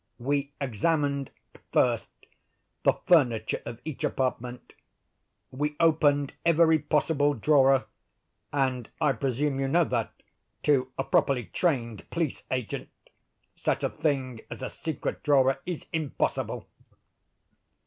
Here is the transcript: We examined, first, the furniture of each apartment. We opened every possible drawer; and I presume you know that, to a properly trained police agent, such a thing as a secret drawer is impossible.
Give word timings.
We 0.17 0.51
examined, 0.59 1.29
first, 1.71 2.07
the 2.81 2.93
furniture 3.05 3.61
of 3.67 3.79
each 3.85 4.03
apartment. 4.03 4.73
We 5.51 5.75
opened 5.79 6.33
every 6.43 6.79
possible 6.79 7.35
drawer; 7.35 7.85
and 8.51 8.89
I 8.99 9.11
presume 9.11 9.59
you 9.59 9.67
know 9.67 9.83
that, 9.83 10.11
to 10.63 10.91
a 10.97 11.03
properly 11.03 11.45
trained 11.45 12.09
police 12.09 12.41
agent, 12.49 12.89
such 13.53 13.83
a 13.83 13.89
thing 13.91 14.39
as 14.49 14.63
a 14.63 14.71
secret 14.71 15.21
drawer 15.21 15.59
is 15.67 15.85
impossible. 15.93 16.67